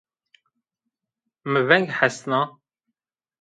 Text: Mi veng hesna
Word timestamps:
Mi 1.51 1.63
veng 1.67 1.87
hesna 1.99 2.41